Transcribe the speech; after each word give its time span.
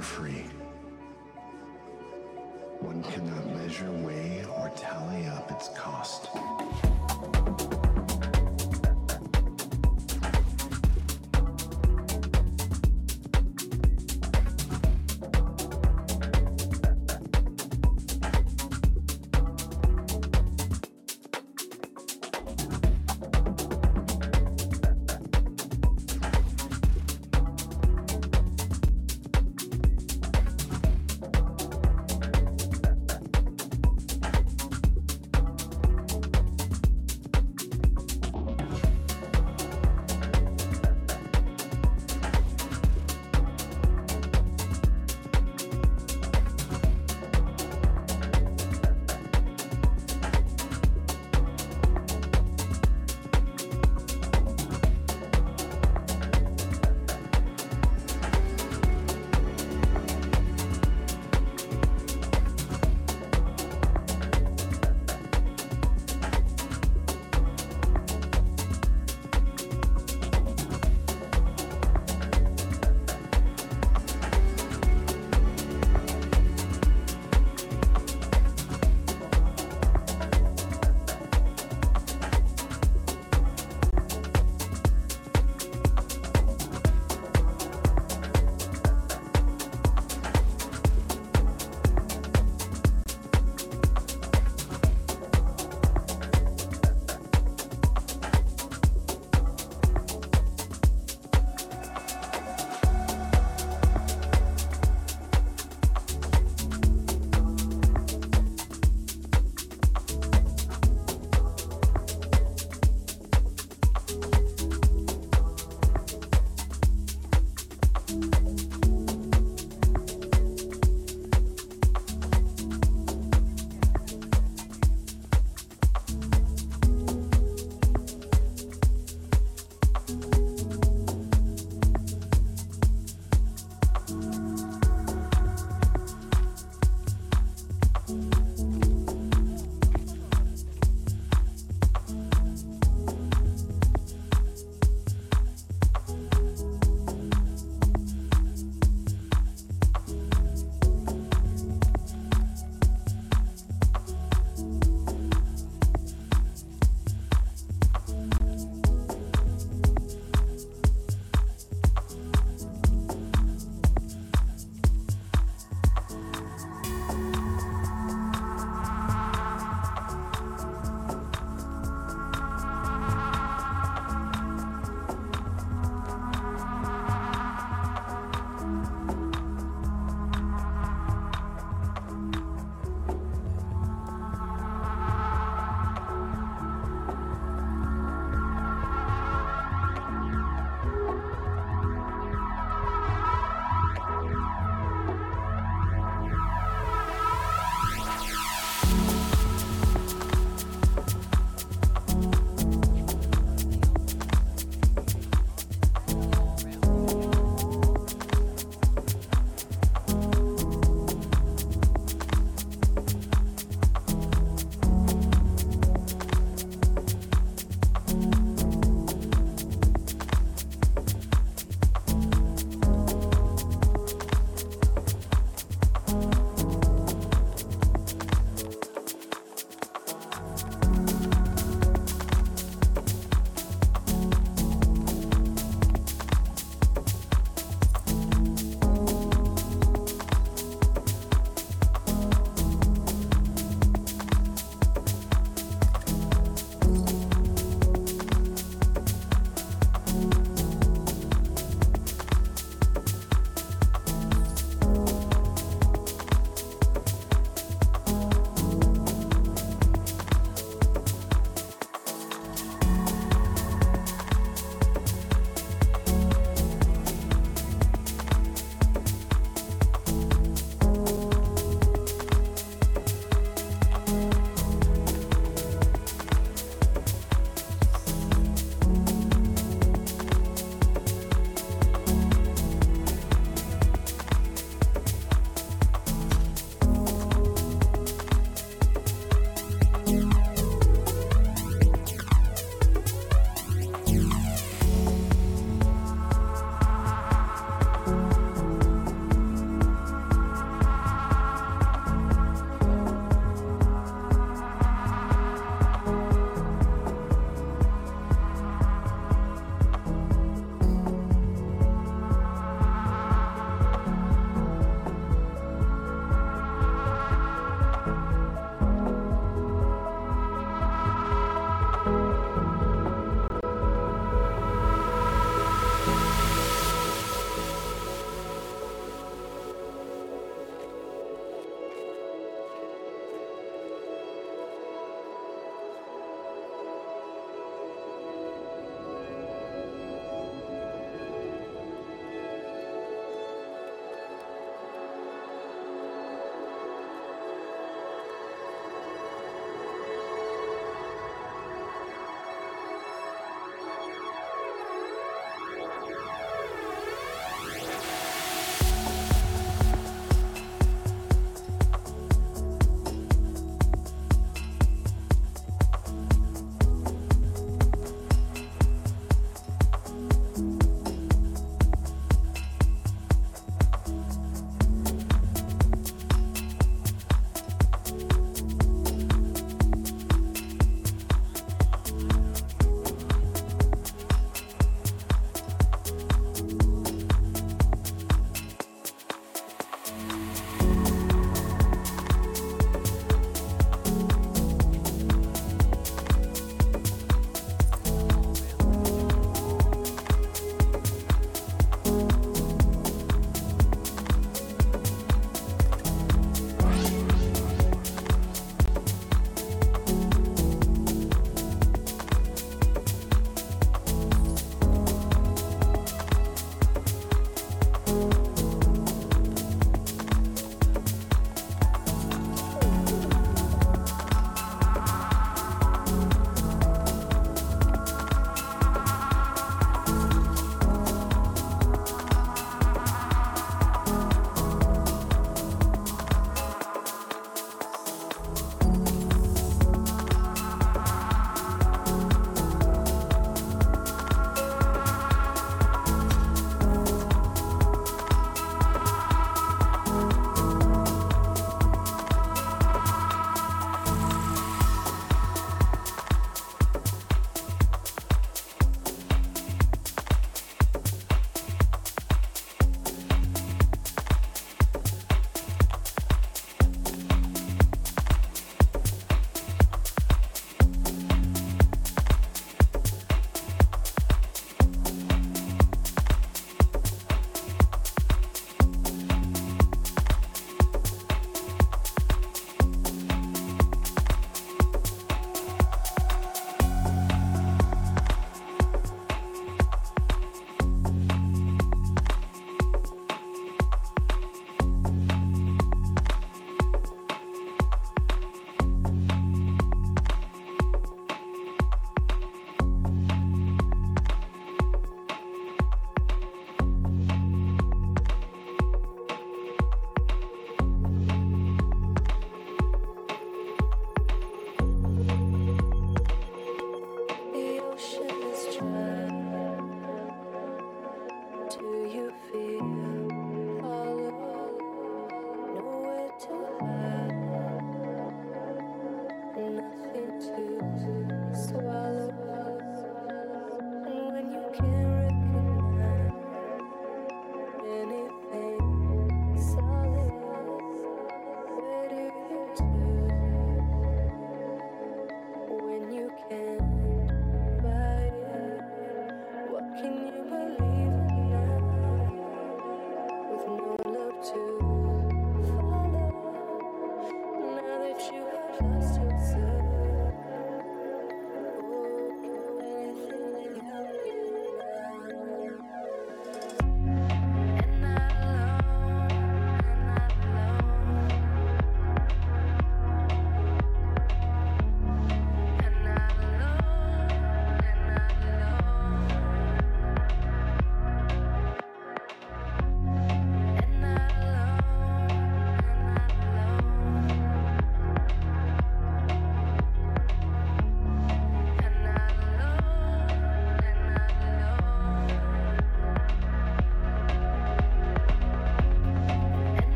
free. 0.00 0.44
One 2.80 3.02
cannot 3.02 3.46
measure, 3.56 3.90
weigh, 3.90 4.44
or 4.56 4.70
tally 4.76 5.26
up 5.26 5.50
its 5.50 5.68
cost. 5.76 6.28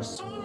Thank 0.00 0.37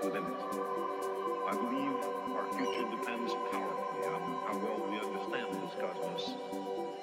within 0.00 0.24
it. 0.24 0.40
I 1.48 1.52
believe 1.52 1.96
our 2.32 2.46
future 2.56 2.88
depends 2.96 3.32
powerfully 3.50 4.06
on 4.08 4.22
how 4.46 4.56
well 4.56 4.80
we 4.88 4.96
understand 4.96 5.52
this 5.60 5.74
cosmos 5.76 6.34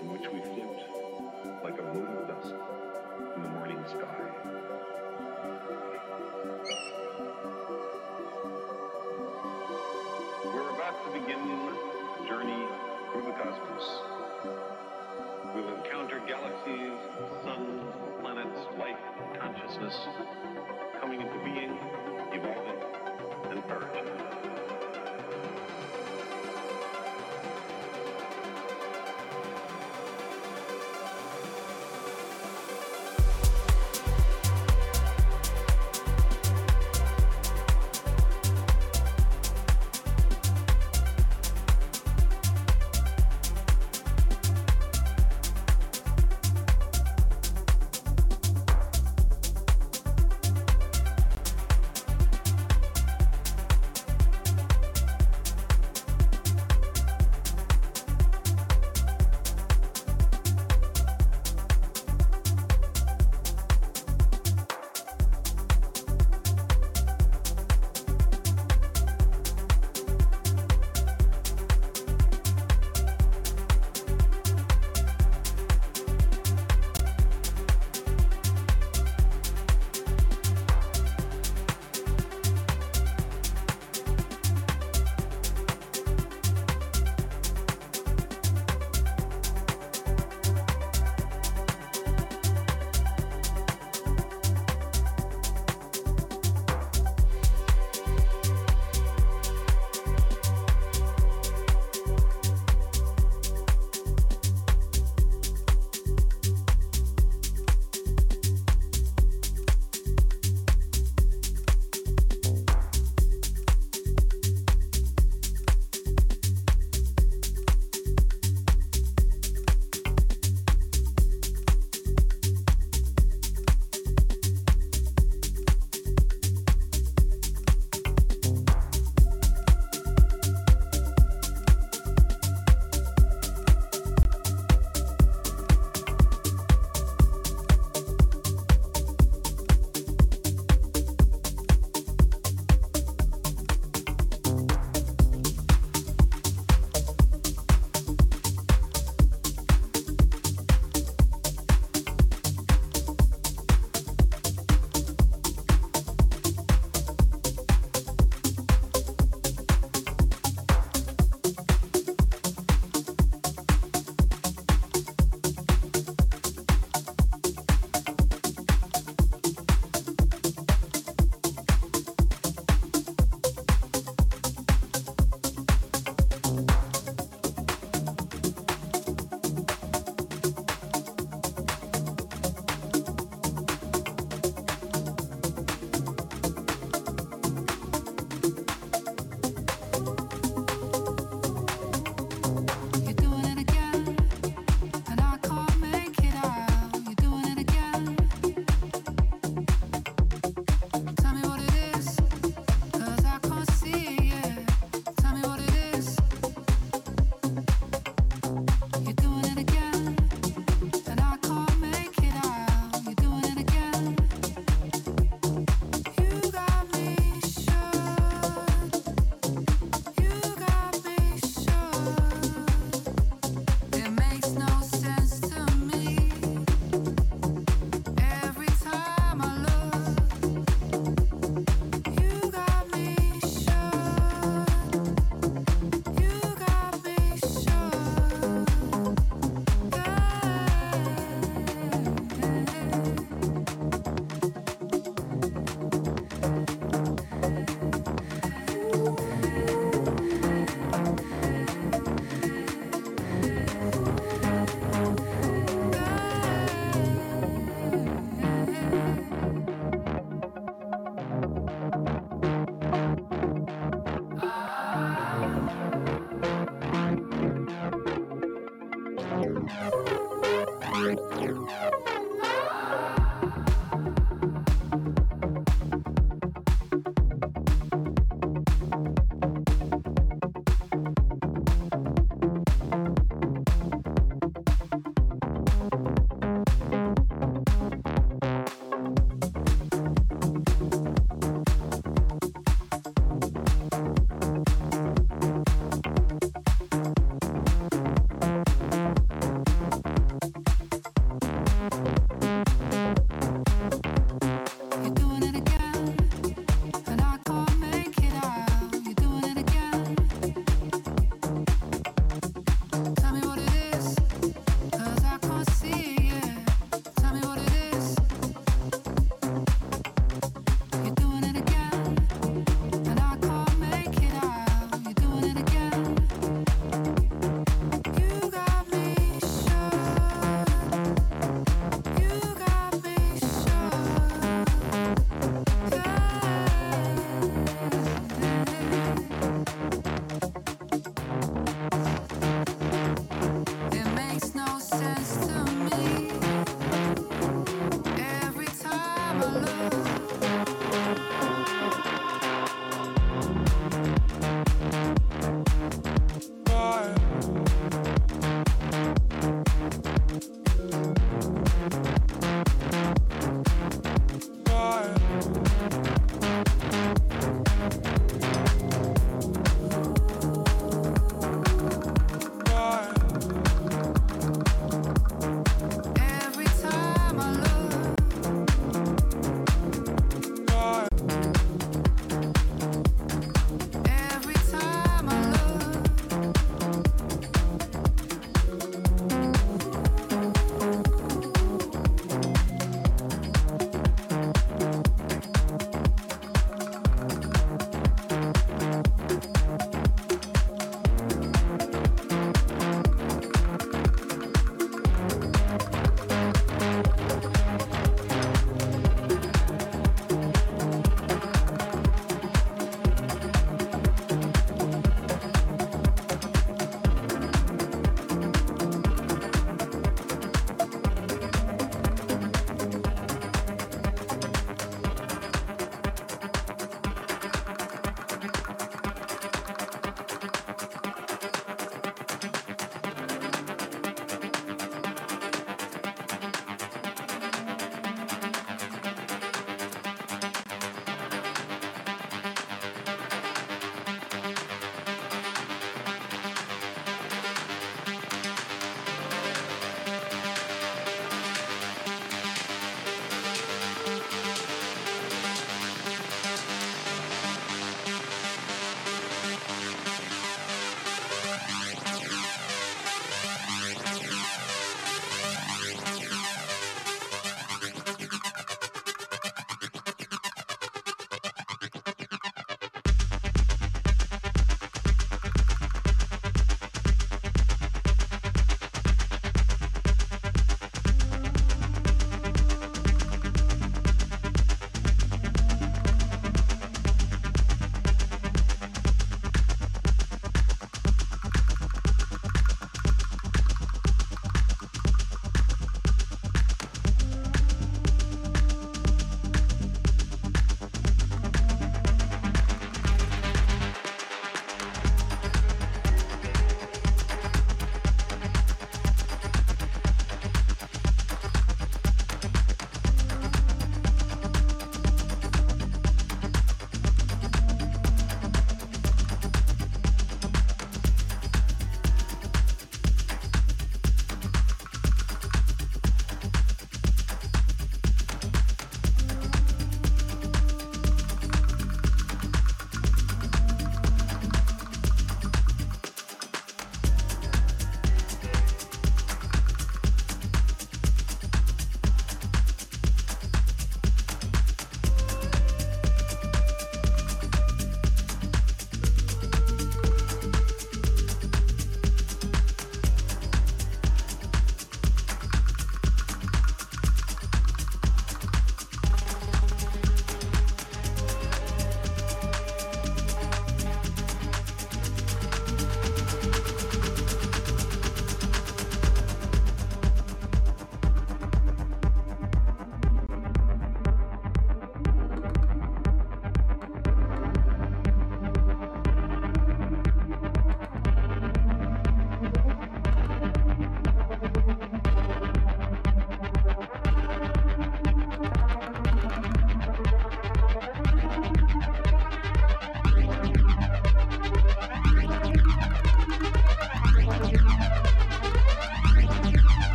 in 0.00 0.12
which 0.12 0.28
we 0.28 0.40
float 0.52 0.80
like 1.62 1.78
a 1.78 1.82
mote 1.82 2.12
of 2.12 2.28
dust 2.28 2.54
in 3.36 3.42
the 3.42 3.48
morning 3.48 3.80
sky. 3.88 4.20
We're 10.44 10.70
about 10.76 10.96
to 11.06 11.10
begin 11.12 11.40
a 11.40 12.28
journey 12.28 12.62
through 13.12 13.24
the 13.24 13.32
cosmos. 13.32 13.86
We'll 15.54 15.72
encounter 15.76 16.20
galaxies, 16.26 16.98
suns, 17.44 17.82
planets, 18.20 18.60
life, 18.78 19.00
consciousness 19.40 19.96
coming 21.00 21.20
into 21.20 21.38
being, 21.44 21.78
evolving, 22.34 22.74
and 23.50 23.68
perishing. 23.68 24.53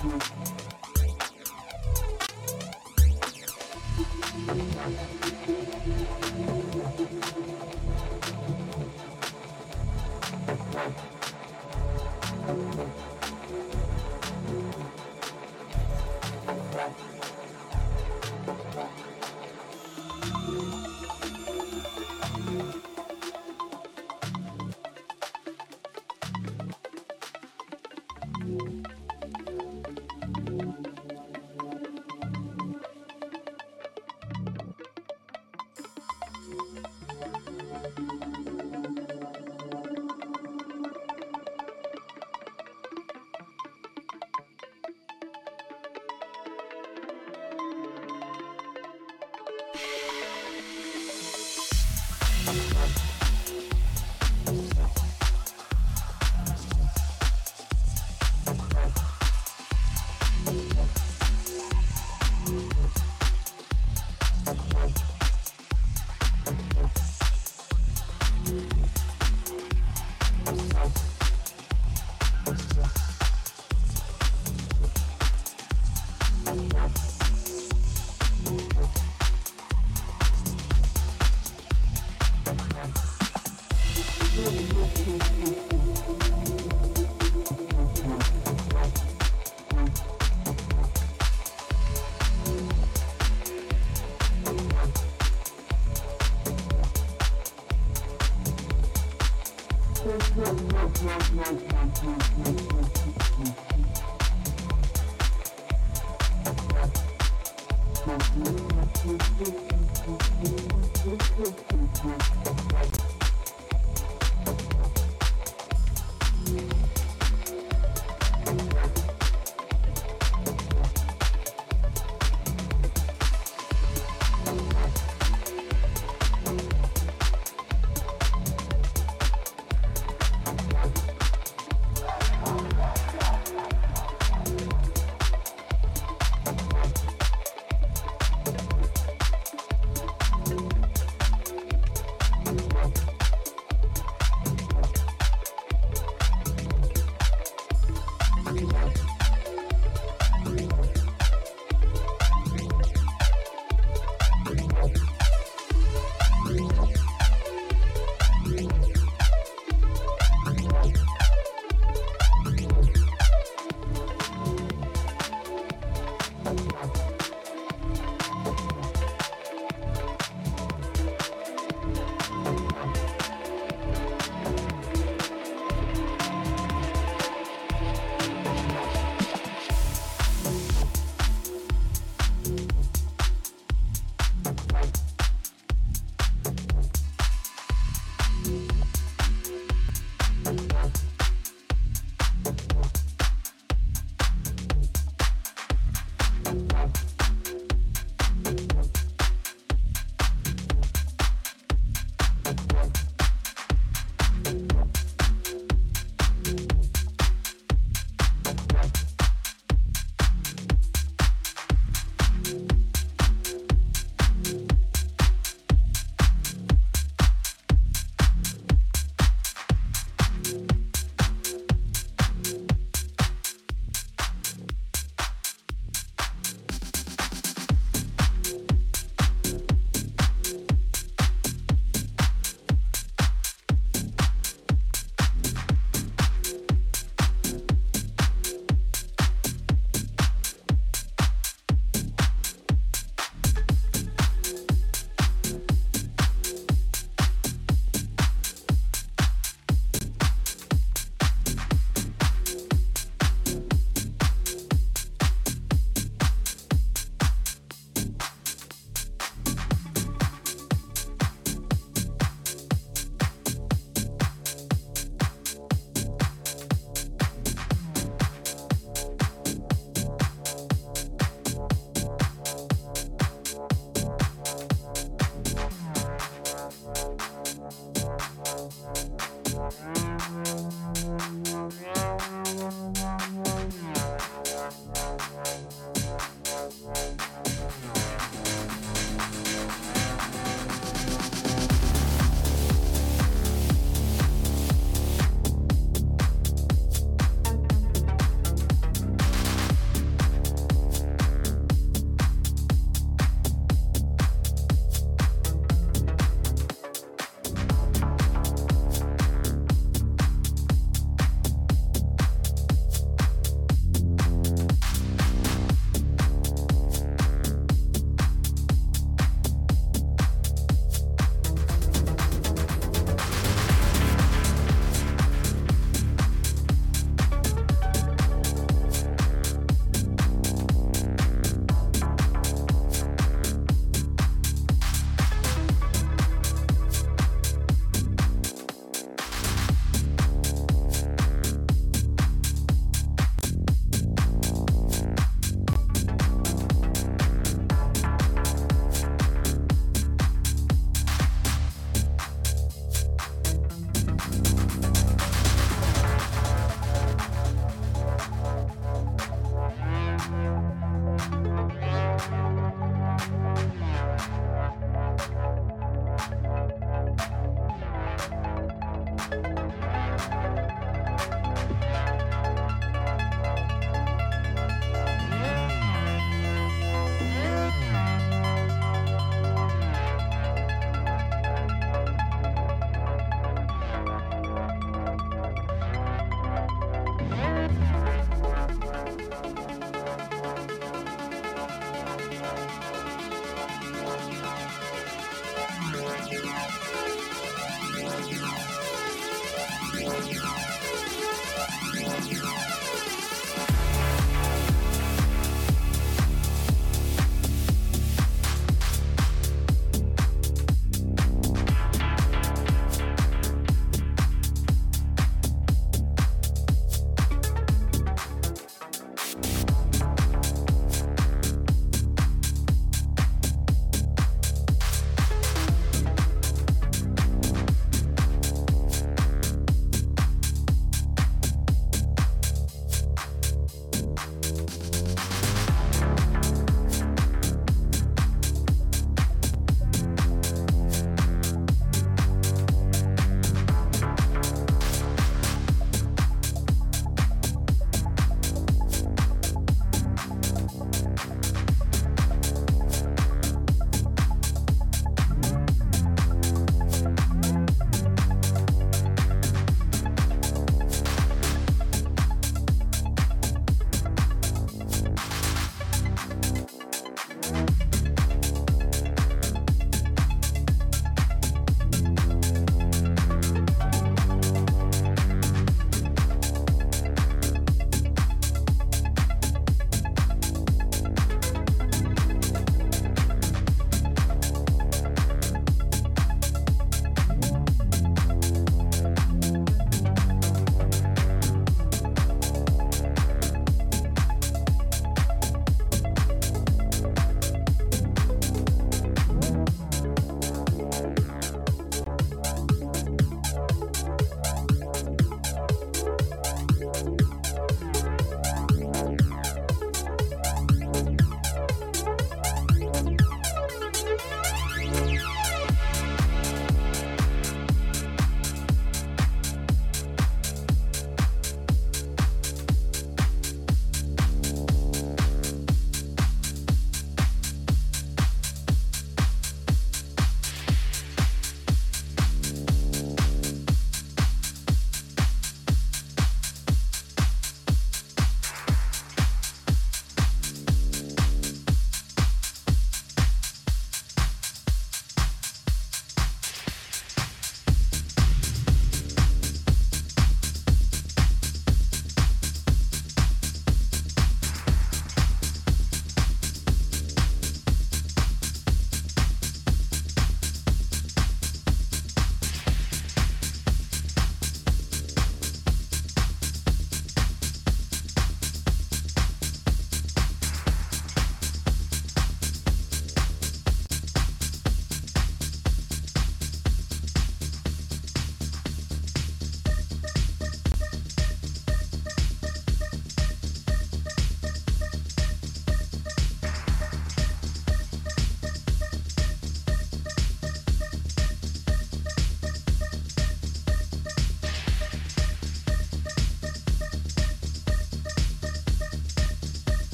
Thank 0.00 0.12
you. 0.12 0.27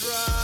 Drop. 0.00 0.39